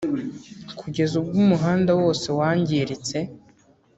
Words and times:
kugeza 0.79 1.13
ubwo 1.19 1.37
umuhanda 1.43 1.91
wose 1.99 2.27
wangiritse” 2.37 3.17